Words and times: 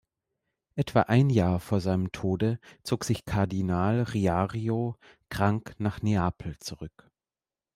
Etwa 0.73 1.01
ein 1.01 1.29
Jahr 1.29 1.59
vor 1.59 1.79
seinem 1.79 2.11
Tode 2.11 2.59
zog 2.81 3.03
sich 3.03 3.23
Kardinal 3.23 4.01
Riario 4.01 4.95
krank 5.29 5.75
nach 5.77 6.01
Neapel 6.01 6.57
zurück. 6.57 7.11